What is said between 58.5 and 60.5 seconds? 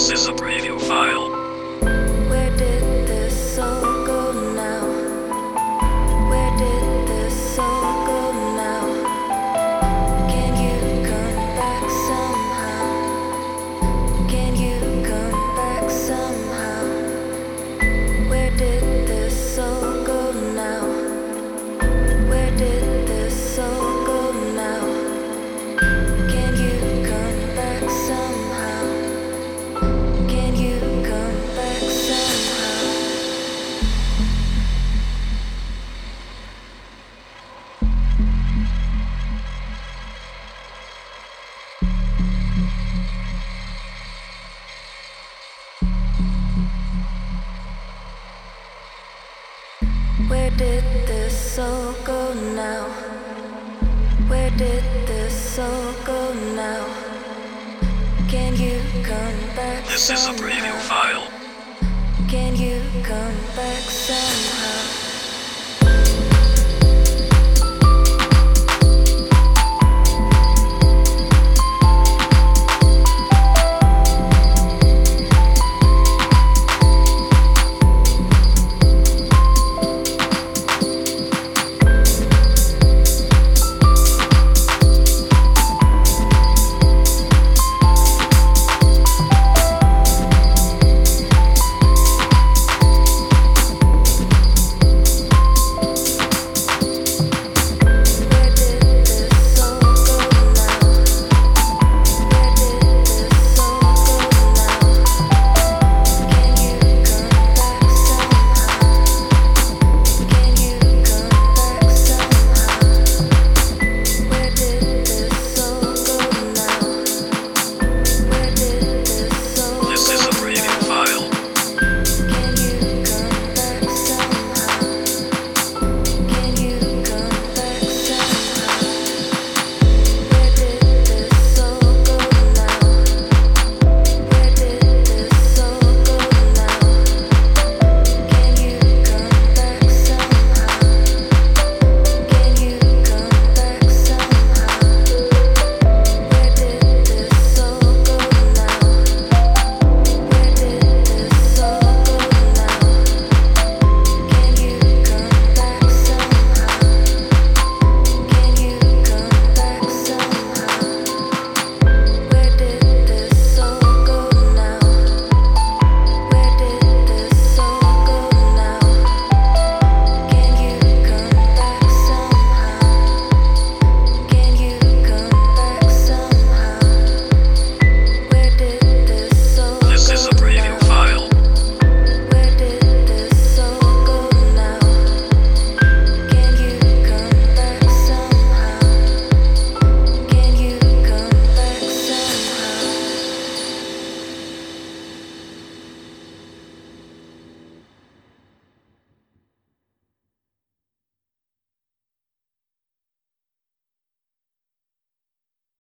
you come back? Somehow? is a